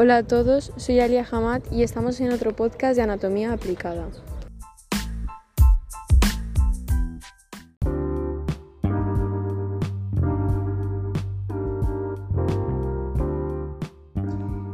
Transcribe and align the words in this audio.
Hola 0.00 0.18
a 0.18 0.22
todos, 0.22 0.72
soy 0.76 1.00
Alia 1.00 1.26
Hamad 1.28 1.60
y 1.72 1.82
estamos 1.82 2.20
en 2.20 2.30
otro 2.30 2.54
podcast 2.54 2.94
de 2.94 3.02
Anatomía 3.02 3.52
Aplicada. 3.52 4.06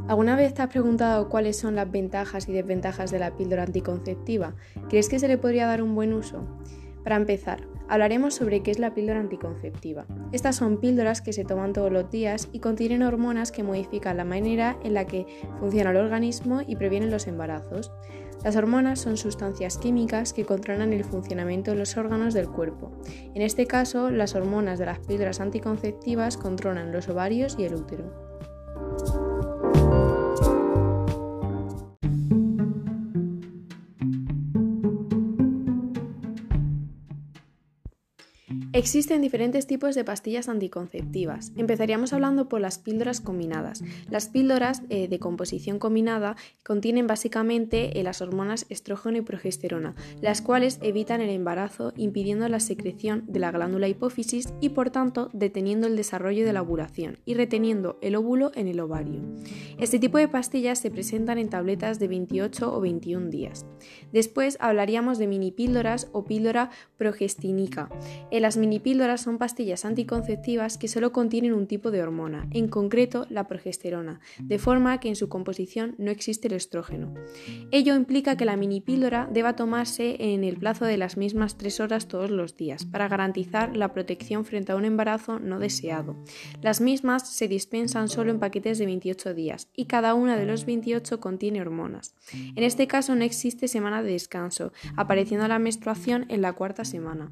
¿Alguna 0.08 0.36
vez 0.36 0.52
te 0.52 0.60
has 0.60 0.68
preguntado 0.68 1.30
cuáles 1.30 1.56
son 1.56 1.74
las 1.74 1.90
ventajas 1.90 2.46
y 2.46 2.52
desventajas 2.52 3.10
de 3.10 3.18
la 3.18 3.34
píldora 3.34 3.62
anticonceptiva? 3.62 4.54
¿Crees 4.90 5.08
que 5.08 5.18
se 5.18 5.28
le 5.28 5.38
podría 5.38 5.66
dar 5.66 5.82
un 5.82 5.94
buen 5.94 6.12
uso? 6.12 6.44
Para 7.02 7.16
empezar, 7.16 7.66
hablaremos 7.88 8.34
sobre 8.34 8.62
qué 8.62 8.70
es 8.70 8.78
la 8.78 8.94
píldora 8.94 9.20
anticonceptiva. 9.20 10.06
Estas 10.32 10.56
son 10.56 10.78
píldoras 10.78 11.20
que 11.20 11.32
se 11.32 11.44
toman 11.44 11.72
todos 11.72 11.92
los 11.92 12.10
días 12.10 12.48
y 12.52 12.60
contienen 12.60 13.02
hormonas 13.02 13.52
que 13.52 13.62
modifican 13.62 14.16
la 14.16 14.24
manera 14.24 14.76
en 14.82 14.94
la 14.94 15.06
que 15.06 15.26
funciona 15.58 15.90
el 15.90 15.96
organismo 15.96 16.62
y 16.66 16.76
previenen 16.76 17.10
los 17.10 17.26
embarazos. 17.26 17.92
Las 18.44 18.56
hormonas 18.56 19.00
son 19.00 19.16
sustancias 19.16 19.78
químicas 19.78 20.34
que 20.34 20.44
controlan 20.44 20.92
el 20.92 21.04
funcionamiento 21.04 21.70
de 21.70 21.78
los 21.78 21.96
órganos 21.96 22.34
del 22.34 22.48
cuerpo. 22.48 22.92
En 23.34 23.40
este 23.40 23.66
caso, 23.66 24.10
las 24.10 24.34
hormonas 24.34 24.78
de 24.78 24.86
las 24.86 24.98
píldoras 24.98 25.40
anticonceptivas 25.40 26.36
controlan 26.36 26.92
los 26.92 27.08
ovarios 27.08 27.56
y 27.58 27.64
el 27.64 27.74
útero. 27.74 28.33
Existen 38.74 39.22
diferentes 39.22 39.68
tipos 39.68 39.94
de 39.94 40.02
pastillas 40.02 40.48
anticonceptivas. 40.48 41.52
Empezaríamos 41.56 42.12
hablando 42.12 42.48
por 42.48 42.60
las 42.60 42.78
píldoras 42.78 43.20
combinadas. 43.20 43.84
Las 44.10 44.26
píldoras 44.26 44.82
eh, 44.88 45.06
de 45.06 45.20
composición 45.20 45.78
combinada 45.78 46.34
contienen 46.64 47.06
básicamente 47.06 48.00
eh, 48.00 48.02
las 48.02 48.20
hormonas 48.20 48.66
estrógeno 48.70 49.18
y 49.18 49.20
progesterona, 49.20 49.94
las 50.20 50.42
cuales 50.42 50.80
evitan 50.82 51.20
el 51.20 51.30
embarazo 51.30 51.92
impidiendo 51.96 52.48
la 52.48 52.58
secreción 52.58 53.22
de 53.28 53.38
la 53.38 53.52
glándula 53.52 53.86
hipófisis 53.86 54.52
y 54.60 54.70
por 54.70 54.90
tanto 54.90 55.30
deteniendo 55.32 55.86
el 55.86 55.94
desarrollo 55.94 56.44
de 56.44 56.52
la 56.52 56.62
ovulación 56.62 57.20
y 57.24 57.34
reteniendo 57.34 57.96
el 58.02 58.16
óvulo 58.16 58.50
en 58.56 58.66
el 58.66 58.80
ovario. 58.80 59.20
Este 59.78 60.00
tipo 60.00 60.18
de 60.18 60.26
pastillas 60.26 60.80
se 60.80 60.90
presentan 60.90 61.38
en 61.38 61.48
tabletas 61.48 62.00
de 62.00 62.08
28 62.08 62.74
o 62.74 62.80
21 62.80 63.30
días. 63.30 63.66
Después 64.12 64.56
hablaríamos 64.58 65.18
de 65.18 65.28
mini 65.28 65.52
píldoras 65.52 66.08
o 66.10 66.24
píldora 66.24 66.70
progestínica. 66.96 67.88
Las 68.32 68.56
minipíldoras 68.64 69.20
son 69.20 69.36
pastillas 69.36 69.84
anticonceptivas 69.84 70.78
que 70.78 70.88
solo 70.88 71.12
contienen 71.12 71.52
un 71.52 71.66
tipo 71.66 71.90
de 71.90 72.02
hormona, 72.02 72.48
en 72.50 72.68
concreto 72.68 73.26
la 73.28 73.46
progesterona, 73.46 74.20
de 74.38 74.58
forma 74.58 74.98
que 75.00 75.08
en 75.08 75.16
su 75.16 75.28
composición 75.28 75.94
no 75.98 76.10
existe 76.10 76.48
el 76.48 76.54
estrógeno. 76.54 77.12
Ello 77.70 77.94
implica 77.94 78.38
que 78.38 78.46
la 78.46 78.56
minipíldora 78.56 79.28
deba 79.30 79.54
tomarse 79.54 80.16
en 80.18 80.44
el 80.44 80.56
plazo 80.56 80.86
de 80.86 80.96
las 80.96 81.18
mismas 81.18 81.58
3 81.58 81.80
horas 81.80 82.08
todos 82.08 82.30
los 82.30 82.56
días, 82.56 82.86
para 82.86 83.08
garantizar 83.08 83.76
la 83.76 83.92
protección 83.92 84.46
frente 84.46 84.72
a 84.72 84.76
un 84.76 84.86
embarazo 84.86 85.38
no 85.38 85.58
deseado. 85.58 86.16
Las 86.62 86.80
mismas 86.80 87.28
se 87.28 87.48
dispensan 87.48 88.08
solo 88.08 88.30
en 88.30 88.38
paquetes 88.38 88.78
de 88.78 88.86
28 88.86 89.34
días 89.34 89.68
y 89.76 89.84
cada 89.84 90.14
una 90.14 90.38
de 90.38 90.46
los 90.46 90.64
28 90.64 91.20
contiene 91.20 91.60
hormonas. 91.60 92.14
En 92.32 92.64
este 92.64 92.86
caso 92.86 93.14
no 93.14 93.24
existe 93.24 93.68
semana 93.68 94.02
de 94.02 94.12
descanso, 94.12 94.72
apareciendo 94.96 95.46
la 95.48 95.58
menstruación 95.58 96.24
en 96.30 96.40
la 96.40 96.54
cuarta 96.54 96.86
semana. 96.86 97.30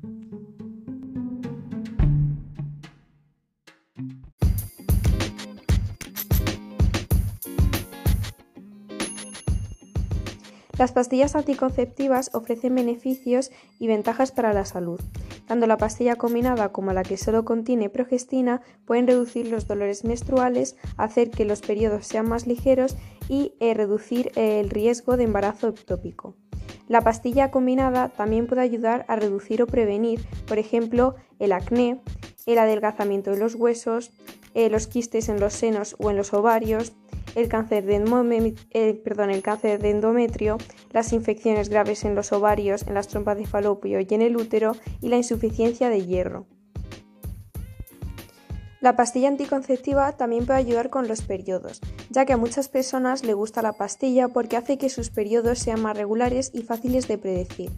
Las 10.79 10.93
pastillas 10.93 11.37
anticonceptivas 11.37 12.31
ofrecen 12.33 12.75
beneficios 12.75 13.51
y 13.79 13.89
ventajas 13.89 14.33
para 14.33 14.55
la 14.55 14.65
salud. 14.65 15.01
Tanto 15.47 15.67
la 15.67 15.77
pastilla 15.77 16.17
combinada 16.17 16.71
como 16.71 16.93
la 16.93 17.03
que 17.03 17.19
solo 17.19 17.45
contiene 17.45 17.91
progestina 17.91 18.63
pueden 18.87 19.07
reducir 19.07 19.49
los 19.49 19.67
dolores 19.67 20.05
menstruales, 20.05 20.77
hacer 20.97 21.31
que 21.31 21.45
los 21.45 21.61
periodos 21.61 22.07
sean 22.07 22.29
más 22.29 22.47
ligeros 22.47 22.97
y 23.29 23.55
eh, 23.61 23.75
reducir 23.75 24.33
el 24.35 24.71
riesgo 24.71 25.17
de 25.17 25.25
embarazo 25.25 25.69
ectópico. 25.69 26.37
La 26.89 27.03
pastilla 27.03 27.51
combinada 27.51 28.09
también 28.09 28.47
puede 28.47 28.63
ayudar 28.63 29.05
a 29.09 29.17
reducir 29.17 29.63
o 29.63 29.67
prevenir, 29.67 30.27
por 30.47 30.59
ejemplo, 30.59 31.15
el 31.39 31.53
acné, 31.53 32.01
el 32.47 32.59
adelgazamiento 32.59 33.31
de 33.31 33.39
los 33.39 33.55
huesos, 33.55 34.11
eh, 34.55 34.69
los 34.69 34.87
quistes 34.87 35.29
en 35.29 35.39
los 35.39 35.53
senos 35.53 35.97
o 35.99 36.11
en 36.11 36.17
los 36.17 36.33
ovarios, 36.33 36.93
el 37.35 37.49
cáncer, 37.49 37.85
de 37.85 37.97
el 37.97 39.43
cáncer 39.43 39.81
de 39.81 39.91
endometrio, 39.91 40.59
las 40.91 41.13
infecciones 41.13 41.69
graves 41.69 42.05
en 42.05 42.15
los 42.15 42.33
ovarios, 42.33 42.87
en 42.87 42.95
las 42.95 43.09
trompas 43.09 43.39
de 43.39 43.47
falopio 43.47 44.01
y 44.01 44.07
en 44.11 44.23
el 44.23 44.37
útero 44.37 44.77
y 45.01 45.09
la 45.09 45.17
insuficiencia 45.17 45.89
de 45.89 46.05
hierro. 46.07 46.47
La 48.83 48.97
pastilla 48.97 49.29
anticonceptiva 49.29 50.17
también 50.17 50.45
puede 50.45 50.59
ayudar 50.59 50.91
con 50.91 51.07
los 51.07 51.23
periodos, 51.23 51.81
ya 52.11 52.25
que 52.25 52.33
a 52.33 52.37
muchas 52.37 52.69
personas 52.69 53.25
le 53.25 53.33
gusta 53.33 53.63
la 53.63 53.75
pastilla 53.75 54.27
porque 54.27 54.57
hace 54.57 54.77
que 54.77 54.91
sus 54.91 55.11
periodos 55.11 55.61
sean 55.61 55.81
más 55.81 55.97
regulares 55.97 56.51
y 56.53 56.63
fáciles 56.63 57.07
de 57.07 57.17
predecir. 57.17 57.71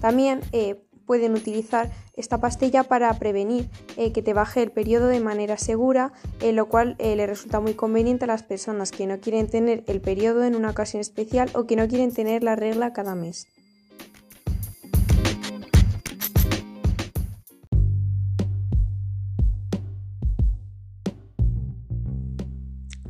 También 0.00 0.40
eh, 0.52 0.80
pueden 1.06 1.34
utilizar 1.34 1.90
esta 2.14 2.40
pastilla 2.40 2.84
para 2.84 3.12
prevenir 3.18 3.68
eh, 3.96 4.12
que 4.12 4.22
te 4.22 4.34
baje 4.34 4.62
el 4.62 4.70
periodo 4.70 5.08
de 5.08 5.20
manera 5.20 5.56
segura, 5.56 6.12
eh, 6.40 6.52
lo 6.52 6.68
cual 6.68 6.96
eh, 6.98 7.16
le 7.16 7.26
resulta 7.26 7.60
muy 7.60 7.74
conveniente 7.74 8.24
a 8.24 8.28
las 8.28 8.42
personas 8.42 8.90
que 8.90 9.06
no 9.06 9.20
quieren 9.20 9.48
tener 9.48 9.84
el 9.86 10.00
periodo 10.00 10.44
en 10.44 10.54
una 10.54 10.70
ocasión 10.70 11.00
especial 11.00 11.50
o 11.54 11.66
que 11.66 11.76
no 11.76 11.88
quieren 11.88 12.12
tener 12.12 12.42
la 12.42 12.56
regla 12.56 12.92
cada 12.92 13.14
mes. 13.14 13.46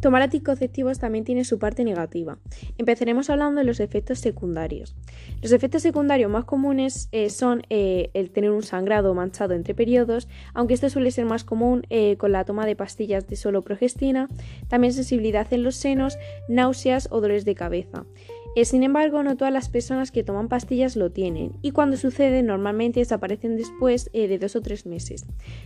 Tomar 0.03 0.23
anticonceptivos 0.23 0.99
también 0.99 1.25
tiene 1.25 1.45
su 1.45 1.61
parte 1.61 1.85
negativa. 1.85 2.37
Empezaremos 2.77 3.31
hablando 3.31 3.61
de 3.61 3.65
los 3.65 3.79
efectos 3.79 4.19
secundarios. 4.19 4.97
Los 5.41 5.53
efectos 5.53 5.83
secundarios 5.83 6.29
más 6.29 6.45
comunes 6.45 7.09
eh, 7.13 7.31
son 7.31 7.63
eh, 7.71 8.11
el 8.13 8.31
tener 8.31 8.51
un 8.51 8.65
sangrado 8.65 9.15
manchado 9.15 9.55
entre 9.55 9.77
periodos, 9.77 10.27
aunque 10.55 10.75
esto 10.75 10.91
suele 10.91 11.13
ser 11.13 11.27
más 11.27 11.45
común 11.45 11.87
eh, 11.89 12.17
con 12.17 12.33
la 12.33 12.45
toma 12.45 12.67
de 12.67 12.75
pastillas 12.75 13.29
de 13.29 13.37
solo 13.37 13.63
progestina, 13.63 14.29
también 14.67 14.93
sensibilidad 14.93 15.47
en 15.53 15.63
los 15.63 15.77
senos, 15.77 16.19
náuseas 16.49 17.07
o 17.13 17.21
dolores 17.21 17.45
de 17.45 17.55
cabeza. 17.55 18.05
Eh, 18.55 18.67
sin 18.67 18.83
embargo, 18.83 19.23
no 19.23 19.39
todas 19.39 19.53
las 19.53 19.71
personas 19.71 20.11
que 20.11 20.23
toman 20.23 20.49
pastillas 20.49 20.95
lo 20.95 21.11
tienen 21.11 21.53
y 21.63 21.71
cuando 21.71 21.97
sucede 21.97 22.43
normalmente 22.43 23.01
desaparecen 23.01 23.57
después 23.57 24.11
eh, 24.13 24.29
de 24.29 24.39
dos 24.39 24.57
o 24.57 24.61
tres 24.61 24.85
meses. 24.85 25.25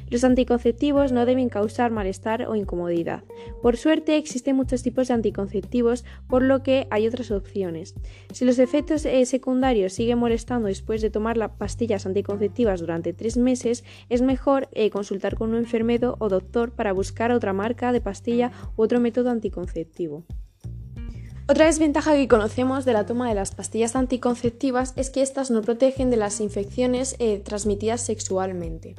Los 0.08 0.22
anticonceptivos 0.22 1.10
no 1.10 1.26
deben 1.26 1.48
causar 1.48 1.90
malestar 1.90 2.46
o 2.48 2.54
incomodidad. 2.54 3.24
Por 3.60 3.76
suerte 3.76 4.16
existen 4.16 4.54
muchos 4.54 4.84
tipos 4.84 5.08
de 5.08 5.14
anticonceptivos 5.14 6.04
por 6.28 6.42
lo 6.42 6.62
que 6.62 6.86
hay 6.90 7.08
otras 7.08 7.32
opciones. 7.32 7.96
Si 8.32 8.44
los 8.44 8.60
efectos 8.60 9.04
eh, 9.04 9.26
secundarios 9.26 9.92
siguen 9.92 10.18
molestando 10.18 10.68
después 10.68 11.02
de 11.02 11.10
tomar 11.10 11.36
las 11.36 11.50
pastillas 11.52 12.06
anticonceptivas 12.06 12.78
durante 12.78 13.12
tres 13.12 13.36
meses, 13.36 13.82
es 14.08 14.22
mejor 14.22 14.68
consultar 14.92 15.34
con 15.34 15.50
un 15.50 15.56
enfermero 15.56 16.16
o 16.20 16.28
doctor 16.28 16.70
para 16.70 16.92
buscar 16.92 17.32
otra 17.32 17.52
marca 17.52 17.90
de 17.90 18.00
pastilla 18.00 18.52
u 18.76 18.82
otro 18.82 19.00
método 19.00 19.30
anticonceptivo. 19.30 20.24
Otra 21.48 21.66
desventaja 21.66 22.14
que 22.14 22.26
conocemos 22.26 22.84
de 22.84 22.92
la 22.92 23.06
toma 23.06 23.28
de 23.28 23.36
las 23.36 23.54
pastillas 23.54 23.94
anticonceptivas 23.94 24.94
es 24.96 25.10
que 25.10 25.22
éstas 25.22 25.52
no 25.52 25.62
protegen 25.62 26.10
de 26.10 26.16
las 26.16 26.40
infecciones 26.40 27.14
eh, 27.20 27.38
transmitidas 27.38 28.00
sexualmente. 28.00 28.96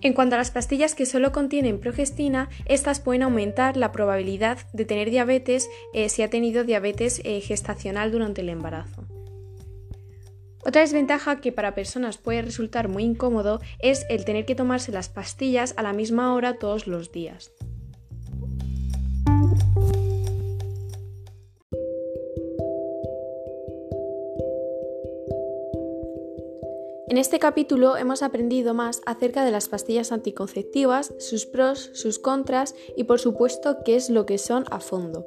En 0.00 0.14
cuanto 0.14 0.36
a 0.36 0.38
las 0.38 0.50
pastillas 0.50 0.94
que 0.94 1.04
solo 1.04 1.32
contienen 1.32 1.78
progestina, 1.78 2.48
estas 2.64 3.00
pueden 3.00 3.24
aumentar 3.24 3.76
la 3.76 3.92
probabilidad 3.92 4.58
de 4.72 4.86
tener 4.86 5.10
diabetes 5.10 5.68
eh, 5.92 6.08
si 6.08 6.22
ha 6.22 6.30
tenido 6.30 6.64
diabetes 6.64 7.20
eh, 7.24 7.42
gestacional 7.42 8.10
durante 8.10 8.40
el 8.40 8.48
embarazo. 8.48 9.04
Otra 10.64 10.80
desventaja 10.80 11.42
que 11.42 11.52
para 11.52 11.74
personas 11.74 12.16
puede 12.16 12.40
resultar 12.40 12.88
muy 12.88 13.04
incómodo 13.04 13.60
es 13.80 14.06
el 14.08 14.24
tener 14.24 14.46
que 14.46 14.54
tomarse 14.54 14.92
las 14.92 15.10
pastillas 15.10 15.74
a 15.76 15.82
la 15.82 15.92
misma 15.92 16.32
hora 16.34 16.58
todos 16.58 16.86
los 16.86 17.12
días. 17.12 17.52
En 27.08 27.18
este 27.18 27.38
capítulo 27.38 27.96
hemos 27.96 28.24
aprendido 28.24 28.74
más 28.74 29.00
acerca 29.06 29.44
de 29.44 29.52
las 29.52 29.68
pastillas 29.68 30.10
anticonceptivas, 30.10 31.14
sus 31.20 31.46
pros, 31.46 31.90
sus 31.94 32.18
contras 32.18 32.74
y 32.96 33.04
por 33.04 33.20
supuesto 33.20 33.78
qué 33.84 33.94
es 33.94 34.10
lo 34.10 34.26
que 34.26 34.38
son 34.38 34.64
a 34.72 34.80
fondo. 34.80 35.24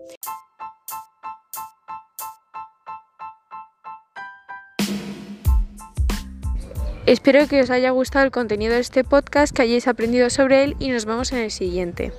Espero 7.05 7.47
que 7.47 7.61
os 7.61 7.69
haya 7.69 7.91
gustado 7.91 8.25
el 8.25 8.31
contenido 8.31 8.73
de 8.73 8.81
este 8.81 9.05
podcast, 9.05 9.55
que 9.55 9.61
hayáis 9.61 9.87
aprendido 9.87 10.29
sobre 10.29 10.65
él 10.65 10.75
y 10.79 10.89
nos 10.89 11.05
vemos 11.05 11.31
en 11.31 11.39
el 11.39 11.49
siguiente. 11.49 12.11